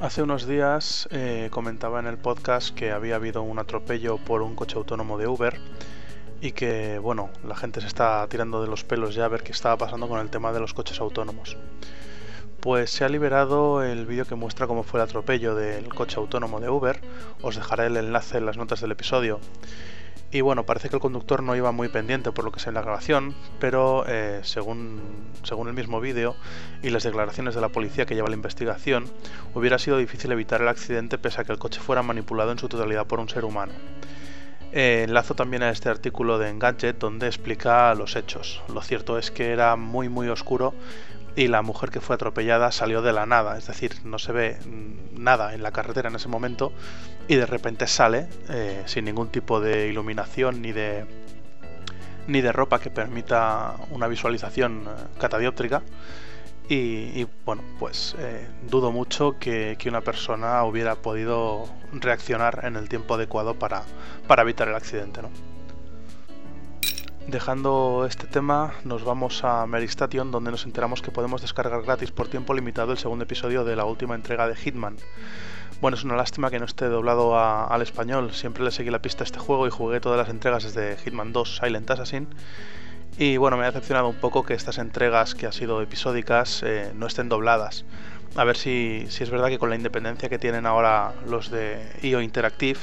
[0.00, 4.54] Hace unos días eh, comentaba en el podcast que había habido un atropello por un
[4.56, 5.60] coche autónomo de Uber
[6.40, 9.52] y que, bueno, la gente se está tirando de los pelos ya a ver qué
[9.52, 11.58] estaba pasando con el tema de los coches autónomos.
[12.60, 16.60] Pues se ha liberado el vídeo que muestra cómo fue el atropello del coche autónomo
[16.60, 16.98] de Uber.
[17.42, 19.38] Os dejaré el enlace en las notas del episodio.
[20.32, 22.76] Y bueno, parece que el conductor no iba muy pendiente por lo que sé en
[22.76, 25.00] la grabación, pero eh, según,
[25.42, 26.36] según el mismo vídeo
[26.82, 29.10] y las declaraciones de la policía que lleva la investigación,
[29.54, 32.68] hubiera sido difícil evitar el accidente pese a que el coche fuera manipulado en su
[32.68, 33.72] totalidad por un ser humano.
[34.72, 38.62] Eh, enlazo también a este artículo de Engadget donde explica los hechos.
[38.72, 40.74] Lo cierto es que era muy muy oscuro
[41.40, 44.58] y la mujer que fue atropellada salió de la nada, es decir, no se ve
[44.62, 46.70] mm, nada en la carretera en ese momento
[47.28, 51.06] y de repente sale eh, sin ningún tipo de iluminación ni de
[52.26, 55.82] ni de ropa que permita una visualización eh, catadióptrica
[56.68, 62.90] y, bueno pues eh, dudo mucho que, que, una persona hubiera podido reaccionar en el
[62.90, 63.82] tiempo adecuado para,
[64.28, 65.30] para evitar el accidente ¿no?
[67.26, 72.28] Dejando este tema, nos vamos a Meristation, donde nos enteramos que podemos descargar gratis por
[72.28, 74.96] tiempo limitado el segundo episodio de la última entrega de Hitman.
[75.80, 78.32] Bueno, es una lástima que no esté doblado al español.
[78.32, 81.32] Siempre le seguí la pista a este juego y jugué todas las entregas desde Hitman
[81.32, 82.26] 2 Silent Assassin.
[83.16, 86.92] Y bueno, me ha decepcionado un poco que estas entregas que han sido episódicas eh,
[86.94, 87.84] no estén dobladas
[88.36, 91.84] a ver si, si, es verdad que con la independencia que tienen ahora los de
[92.02, 92.78] IO Interactive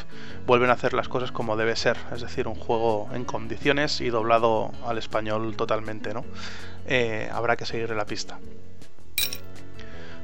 [0.46, 4.10] vuelven a hacer las cosas como debe ser, es decir, un juego en condiciones y
[4.10, 6.26] doblado al español totalmente, ¿no?
[6.86, 8.40] Eh, habrá que seguir la pista.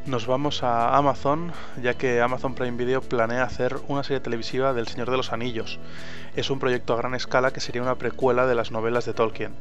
[0.05, 4.87] Nos vamos a Amazon, ya que Amazon Prime Video planea hacer una serie televisiva del
[4.87, 5.79] Señor de los Anillos.
[6.35, 9.53] Es un proyecto a gran escala que sería una precuela de las novelas de Tolkien.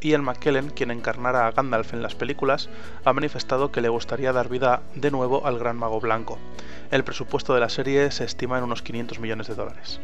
[0.00, 2.68] Ian McKellen, quien encarnara a Gandalf en las películas,
[3.04, 6.38] ha manifestado que le gustaría dar vida de nuevo al Gran Mago Blanco.
[6.90, 10.00] El presupuesto de la serie se estima en unos 500 millones de dólares.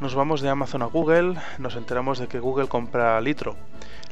[0.00, 3.56] Nos vamos de Amazon a Google, nos enteramos de que Google compra Litro,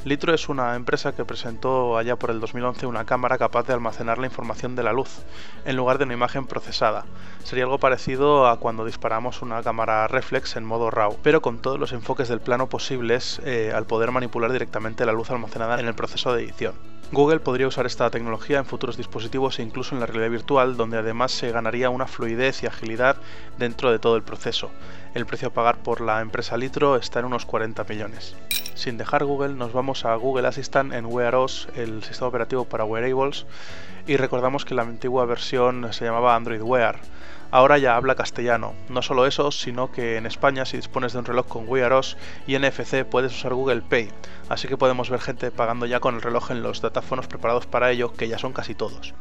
[0.04, 4.18] Litro es una empresa que presentó allá por el 2011 una cámara capaz de almacenar
[4.18, 5.24] la información de la luz,
[5.64, 7.04] en lugar de una imagen procesada.
[7.42, 11.80] Sería algo parecido a cuando disparamos una cámara reflex en modo RAW, pero con todos
[11.80, 15.94] los enfoques del plano posibles eh, al poder manipular directamente la luz almacenada en el
[15.94, 16.74] proceso de edición.
[17.12, 20.98] Google podría usar esta tecnología en futuros dispositivos e incluso en la realidad virtual, donde
[20.98, 23.16] además se ganaría una fluidez y agilidad
[23.58, 24.72] dentro de todo el proceso.
[25.14, 28.34] El precio a pagar por la empresa Litro está en unos 40 millones.
[28.74, 32.84] Sin dejar Google, nos vamos a Google Assistant en Wear OS, el sistema operativo para
[32.84, 33.46] wearables,
[34.06, 37.00] y recordamos que la antigua versión se llamaba Android Wear.
[37.50, 38.74] Ahora ya habla castellano.
[38.88, 42.16] No solo eso, sino que en España, si dispones de un reloj con Wear OS
[42.46, 44.08] y NFC, puedes usar Google Pay.
[44.48, 47.90] Así que podemos ver gente pagando ya con el reloj en los datáfonos preparados para
[47.90, 49.14] ello, que ya son casi todos.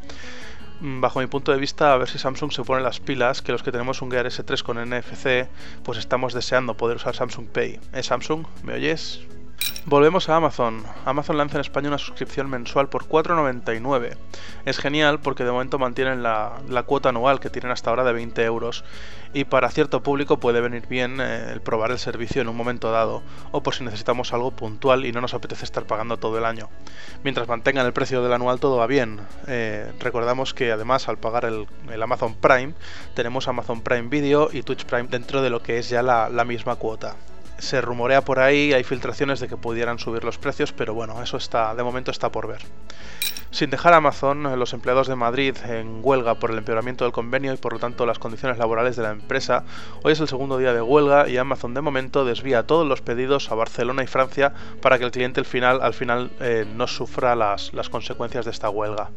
[0.79, 3.51] Mm, bajo mi punto de vista, a ver si Samsung se pone las pilas, que
[3.51, 5.49] los que tenemos un Gear S3 con NFC,
[5.81, 7.79] pues estamos deseando poder usar Samsung Pay.
[7.93, 8.45] ¿Eh, Samsung?
[8.61, 9.25] ¿Me oyes?
[9.87, 10.83] Volvemos a Amazon.
[11.05, 14.17] Amazon lanza en España una suscripción mensual por 4,99.
[14.65, 18.43] Es genial porque de momento mantienen la, cuota anual que tienen hasta ahora de 20
[18.45, 18.83] euros
[19.31, 22.89] y para cierto público puede venir bien eh, el probar el servicio en un momento
[22.89, 23.21] dado
[23.51, 26.67] o por si necesitamos algo puntual y no nos apetece estar pagando todo el año.
[27.23, 29.19] Mientras mantengan el precio del anual todo va bien.
[29.45, 31.67] Eh, recordamos que además al pagar el,
[32.01, 32.73] Amazon Prime
[33.13, 36.75] tenemos Amazon Prime Video y Twitch Prime dentro de lo que es ya la misma
[36.77, 37.15] cuota
[37.57, 41.37] se rumorea por ahí, hay filtraciones de que pudieran subir los precios, pero bueno, eso
[41.37, 42.61] está, de momento está por ver.
[43.51, 47.57] Sin dejar Amazon, los empleados de Madrid en huelga por el empeoramiento del convenio y
[47.57, 49.63] por lo tanto las condiciones laborales de la empresa,
[50.03, 53.51] hoy es el segundo día de huelga y Amazon de momento desvía todos los pedidos
[53.51, 57.35] a Barcelona y Francia para que el cliente al final, al final eh, no sufra
[57.35, 59.11] las, las consecuencias de esta huelga.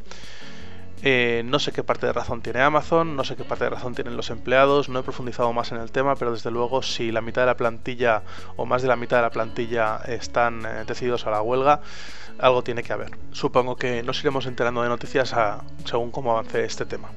[1.02, 3.94] Eh, no sé qué parte de razón tiene Amazon, no sé qué parte de razón
[3.94, 7.20] tienen los empleados, no he profundizado más en el tema, pero desde luego si la
[7.20, 8.22] mitad de la plantilla
[8.56, 11.80] o más de la mitad de la plantilla están eh, decididos a la huelga,
[12.38, 13.10] algo tiene que haber.
[13.32, 15.34] Supongo que nos iremos enterando de noticias
[15.84, 17.10] según cómo avance este tema.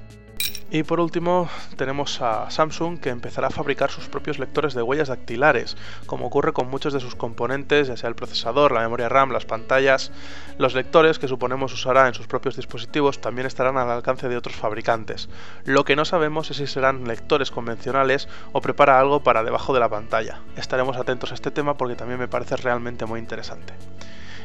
[0.73, 5.09] Y por último tenemos a Samsung que empezará a fabricar sus propios lectores de huellas
[5.09, 5.75] dactilares,
[6.06, 9.44] como ocurre con muchos de sus componentes, ya sea el procesador, la memoria RAM, las
[9.44, 10.13] pantallas.
[10.57, 14.56] Los lectores que suponemos usará en sus propios dispositivos también estarán al alcance de otros
[14.56, 15.27] fabricantes.
[15.65, 19.81] Lo que no sabemos es si serán lectores convencionales o prepara algo para debajo de
[19.81, 20.39] la pantalla.
[20.56, 23.74] Estaremos atentos a este tema porque también me parece realmente muy interesante.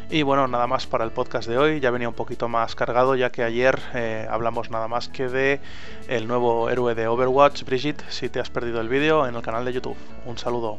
[0.09, 1.81] Y bueno, nada más para el podcast de hoy.
[1.81, 5.61] Ya venía un poquito más cargado, ya que ayer eh, hablamos nada más que de
[6.07, 8.05] el nuevo héroe de Overwatch, Brigitte.
[8.09, 9.97] Si te has perdido el vídeo, en el canal de YouTube.
[10.25, 10.79] Un saludo.